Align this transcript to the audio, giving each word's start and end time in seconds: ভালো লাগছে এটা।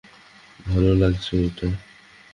ভালো 0.65 0.91
লাগছে 0.93 1.33
এটা। 1.47 1.67